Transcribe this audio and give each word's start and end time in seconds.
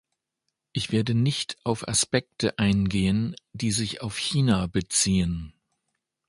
Ich 0.73 0.91
werde 0.91 1.13
nicht 1.13 1.57
auf 1.63 1.87
Aspekte 1.87 2.57
eingehen, 2.57 3.35
die 3.53 3.69
sich 3.69 4.01
auf 4.01 4.17
China 4.17 4.65
beziehen. 4.65 5.53